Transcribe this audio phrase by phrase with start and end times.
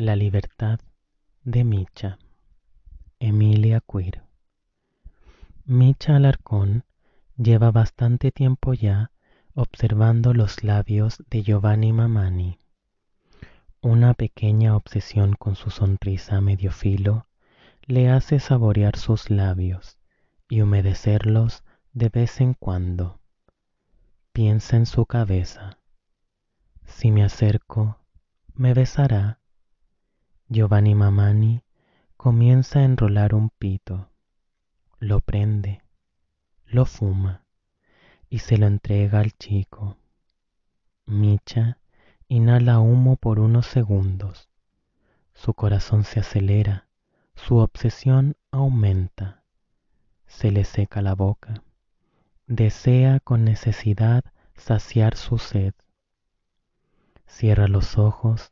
[0.00, 0.78] La libertad
[1.42, 2.20] de Micha.
[3.18, 4.22] Emilia Queer.
[5.64, 6.84] Micha Alarcón
[7.36, 9.10] lleva bastante tiempo ya
[9.54, 12.60] observando los labios de Giovanni Mamani.
[13.80, 17.26] Una pequeña obsesión con su sonrisa medio filo
[17.82, 19.98] le hace saborear sus labios
[20.48, 23.18] y humedecerlos de vez en cuando.
[24.30, 25.80] Piensa en su cabeza.
[26.84, 27.98] Si me acerco,
[28.54, 29.37] ¿me besará?
[30.50, 31.62] Giovanni Mamani
[32.16, 34.08] comienza a enrolar un pito,
[34.98, 35.82] lo prende,
[36.64, 37.44] lo fuma
[38.30, 39.98] y se lo entrega al chico.
[41.04, 41.76] Micha
[42.28, 44.48] inhala humo por unos segundos.
[45.34, 46.88] Su corazón se acelera,
[47.34, 49.44] su obsesión aumenta.
[50.26, 51.62] Se le seca la boca.
[52.46, 54.24] Desea con necesidad
[54.56, 55.74] saciar su sed.
[57.26, 58.50] Cierra los ojos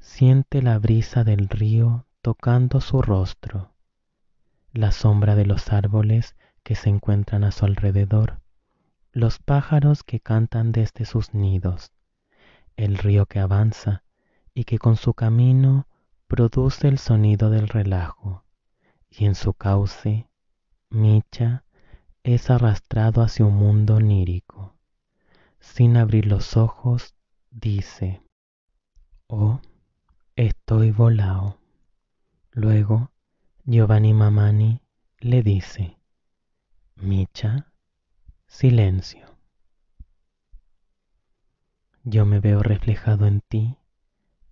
[0.00, 3.74] Siente la brisa del río tocando su rostro,
[4.72, 8.40] la sombra de los árboles que se encuentran a su alrededor,
[9.12, 11.92] los pájaros que cantan desde sus nidos,
[12.76, 14.02] el río que avanza
[14.54, 15.86] y que con su camino
[16.26, 18.44] produce el sonido del relajo,
[19.10, 20.28] y en su cauce,
[20.88, 21.64] Micha
[22.22, 24.76] es arrastrado hacia un mundo onírico.
[25.58, 27.14] Sin abrir los ojos,
[27.50, 28.22] dice,
[29.26, 29.60] oh,
[30.36, 31.58] Estoy volado.
[32.52, 33.10] Luego
[33.64, 34.80] Giovanni Mamani
[35.18, 35.98] le dice,
[36.94, 37.72] Micha,
[38.46, 39.26] silencio.
[42.04, 43.76] Yo me veo reflejado en ti,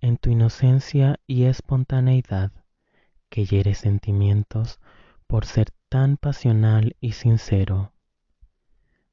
[0.00, 2.50] en tu inocencia y espontaneidad
[3.30, 4.80] que hiere sentimientos
[5.28, 7.92] por ser tan pasional y sincero.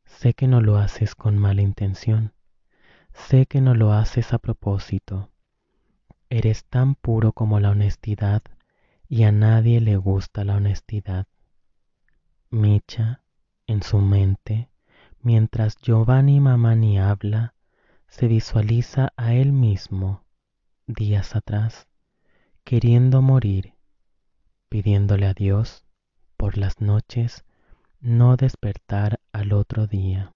[0.03, 2.33] Sé que no lo haces con mala intención,
[3.13, 5.30] sé que no lo haces a propósito
[6.29, 8.41] Eres tan puro como la honestidad
[9.07, 11.27] y a nadie le gusta la honestidad.
[12.49, 13.21] Micha,
[13.67, 14.69] en su mente,
[15.21, 17.53] mientras Giovanni Mamani habla,
[18.08, 20.23] se visualiza a él mismo,
[20.87, 21.87] días atrás,
[22.64, 23.75] queriendo morir,
[24.69, 25.85] pidiéndole a Dios,
[26.37, 27.45] por las noches,
[27.99, 30.33] no despertar al otro día,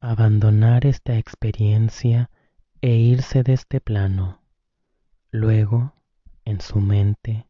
[0.00, 2.30] abandonar esta experiencia
[2.80, 4.45] e irse de este plano
[5.38, 5.92] Luego,
[6.46, 7.46] en su mente,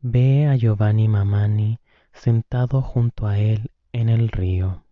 [0.00, 1.78] ve a Giovanni Mamani
[2.14, 4.86] sentado junto a él en el río,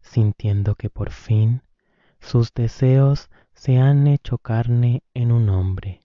[0.00, 1.62] sintiendo que por fin
[2.18, 6.02] sus deseos se han hecho carne en un hombre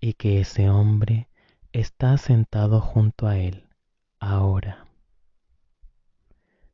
[0.00, 1.28] y que ese hombre
[1.70, 3.68] está sentado junto a él
[4.18, 4.88] ahora.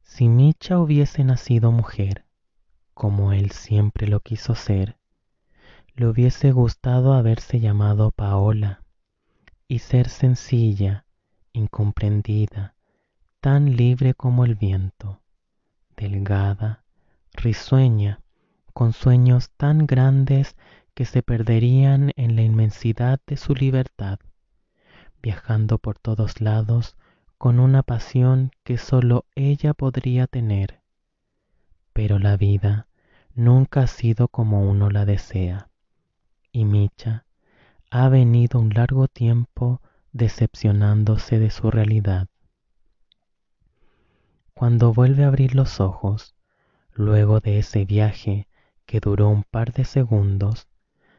[0.00, 2.24] Si Micha hubiese nacido mujer,
[2.94, 4.96] como él siempre lo quiso ser,
[5.94, 8.82] le hubiese gustado haberse llamado Paola
[9.68, 11.04] y ser sencilla,
[11.52, 12.74] incomprendida,
[13.40, 15.20] tan libre como el viento,
[15.96, 16.84] delgada,
[17.34, 18.20] risueña,
[18.72, 20.56] con sueños tan grandes
[20.94, 24.18] que se perderían en la inmensidad de su libertad,
[25.22, 26.96] viajando por todos lados
[27.36, 30.80] con una pasión que sólo ella podría tener.
[31.92, 32.86] Pero la vida
[33.34, 35.68] nunca ha sido como uno la desea
[36.52, 37.24] y Micha
[37.90, 39.80] ha venido un largo tiempo
[40.12, 42.28] decepcionándose de su realidad.
[44.54, 46.34] Cuando vuelve a abrir los ojos,
[46.92, 48.46] luego de ese viaje
[48.86, 50.68] que duró un par de segundos,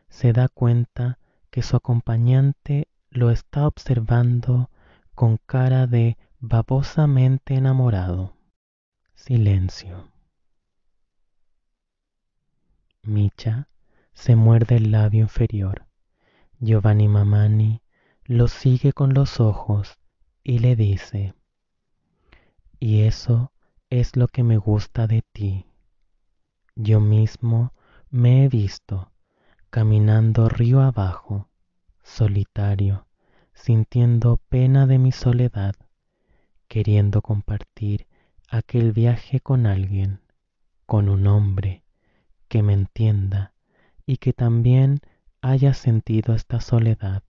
[0.07, 1.17] se da cuenta
[1.49, 4.69] que su acompañante lo está observando
[5.15, 8.35] con cara de babosamente enamorado.
[9.15, 10.11] Silencio.
[13.03, 13.67] Micha
[14.13, 15.87] se muerde el labio inferior.
[16.59, 17.81] Giovanni Mamani
[18.25, 19.99] lo sigue con los ojos
[20.43, 21.33] y le dice,
[22.79, 23.51] y eso
[23.89, 25.65] es lo que me gusta de ti.
[26.75, 27.73] Yo mismo
[28.09, 29.11] me he visto
[29.69, 31.49] caminando río abajo,
[32.03, 33.07] solitario,
[33.53, 35.75] sintiendo pena de mi soledad,
[36.67, 38.07] queriendo compartir
[38.49, 40.21] aquel viaje con alguien,
[40.85, 41.83] con un hombre
[42.47, 43.52] que me entienda
[44.05, 45.01] y que también
[45.41, 47.23] haya sentido esta soledad,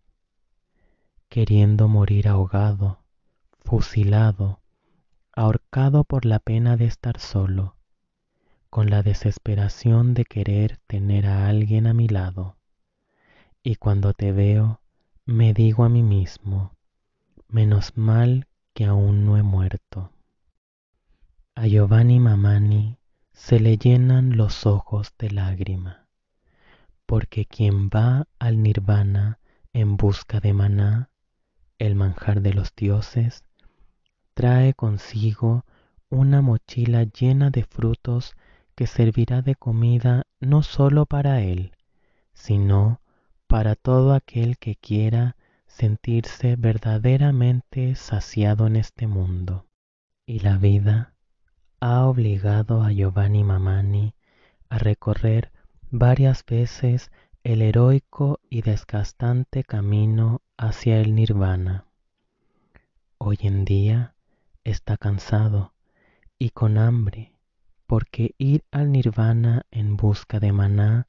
[1.28, 3.00] queriendo morir ahogado,
[3.60, 4.60] fusilado,
[5.32, 7.76] ahorcado por la pena de estar solo,
[8.70, 12.56] con la desesperación de querer tener a alguien a mi lado.
[13.62, 14.80] Y cuando te veo,
[15.24, 16.76] me digo a mí mismo,
[17.48, 20.12] menos mal que aún no he muerto.
[21.54, 22.98] A Giovanni Mamani
[23.32, 26.03] se le llenan los ojos de lágrima
[27.06, 29.38] porque quien va al nirvana
[29.72, 31.10] en busca de maná,
[31.78, 33.42] el manjar de los dioses,
[34.34, 35.64] trae consigo
[36.08, 38.34] una mochila llena de frutos
[38.74, 41.72] que servirá de comida no solo para él,
[42.32, 43.00] sino
[43.46, 45.36] para todo aquel que quiera
[45.66, 49.66] sentirse verdaderamente saciado en este mundo.
[50.26, 51.14] Y la vida
[51.80, 54.14] ha obligado a Giovanni Mamani
[54.68, 55.52] a recorrer
[55.96, 57.12] varias veces
[57.44, 61.85] el heroico y desgastante camino hacia el nirvana.
[63.17, 64.17] Hoy en día
[64.64, 65.73] está cansado
[66.37, 67.32] y con hambre
[67.87, 71.06] porque ir al nirvana en busca de maná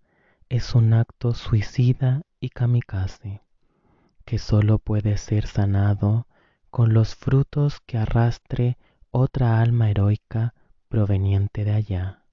[0.50, 3.42] es un acto suicida y kamikaze
[4.24, 6.28] que solo puede ser sanado
[6.70, 8.78] con los frutos que arrastre
[9.10, 10.54] otra alma heroica
[10.90, 12.25] proveniente de allá.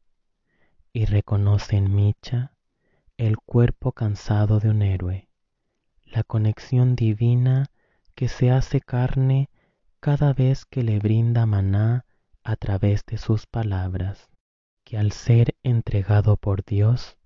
[0.92, 2.52] Y reconoce en Micha
[3.16, 5.28] el cuerpo cansado de un héroe,
[6.04, 7.70] la conexión divina
[8.14, 9.48] que se hace carne
[10.00, 12.04] cada vez que le brinda maná
[12.42, 14.28] a través de sus palabras,
[14.84, 17.16] que al ser entregado por Dios,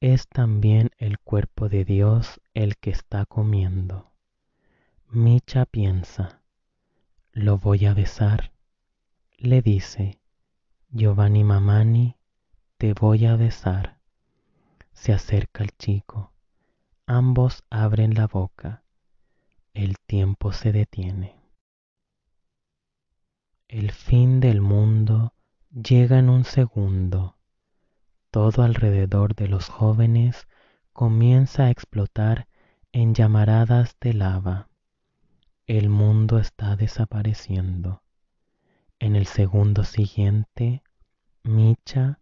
[0.00, 4.12] es también el cuerpo de Dios el que está comiendo.
[5.08, 6.42] Micha piensa,
[7.32, 8.52] lo voy a besar.
[9.38, 10.20] Le dice,
[10.90, 12.16] Giovanni Mamani,
[12.82, 14.00] te voy a besar.
[14.92, 16.32] Se acerca el chico.
[17.06, 18.82] Ambos abren la boca.
[19.72, 21.36] El tiempo se detiene.
[23.68, 25.32] El fin del mundo
[25.70, 27.36] llega en un segundo.
[28.32, 30.48] Todo alrededor de los jóvenes
[30.92, 32.48] comienza a explotar
[32.90, 34.68] en llamaradas de lava.
[35.68, 38.02] El mundo está desapareciendo.
[38.98, 40.82] En el segundo siguiente,
[41.44, 42.18] Micha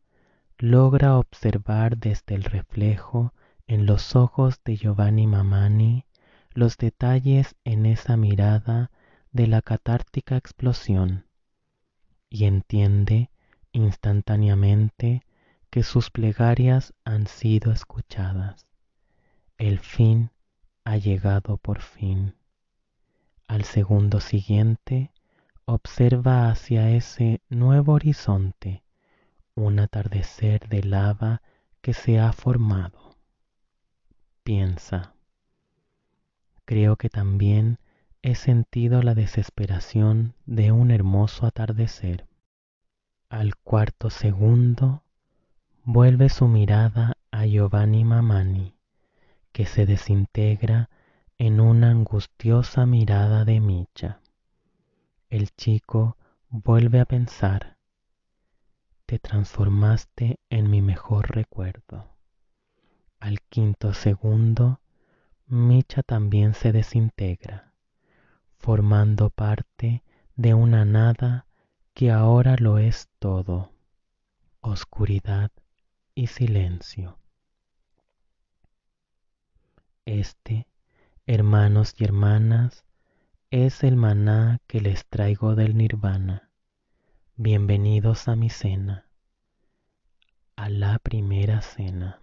[0.63, 3.33] logra observar desde el reflejo
[3.67, 6.05] en los ojos de Giovanni Mamani
[6.53, 8.91] los detalles en esa mirada
[9.33, 11.25] de la catártica explosión
[12.29, 13.31] y entiende
[13.73, 15.23] instantáneamente
[15.71, 18.67] que sus plegarias han sido escuchadas.
[19.57, 20.31] El fin
[20.85, 22.35] ha llegado por fin.
[23.47, 25.11] Al segundo siguiente,
[25.65, 28.83] observa hacia ese nuevo horizonte
[29.61, 31.43] un atardecer de lava
[31.81, 33.17] que se ha formado.
[34.43, 35.15] Piensa,
[36.65, 37.79] creo que también
[38.23, 42.27] he sentido la desesperación de un hermoso atardecer.
[43.29, 45.03] Al cuarto segundo,
[45.85, 48.75] vuelve su mirada a Giovanni Mamani,
[49.53, 50.91] que se desintegra
[51.39, 54.21] en una angustiosa mirada de Micha.
[55.29, 56.17] El chico
[56.49, 57.77] vuelve a pensar,
[59.11, 62.17] te transformaste en mi mejor recuerdo.
[63.19, 64.81] Al quinto segundo,
[65.49, 67.73] Micha también se desintegra,
[68.57, 70.05] formando parte
[70.37, 71.49] de una nada
[71.93, 73.73] que ahora lo es todo,
[74.61, 75.51] oscuridad
[76.15, 77.19] y silencio.
[80.05, 80.69] Este,
[81.27, 82.85] hermanos y hermanas,
[83.51, 86.50] es el maná que les traigo del nirvana.
[87.43, 89.07] Bienvenidos a mi cena,
[90.57, 92.20] a la primera cena.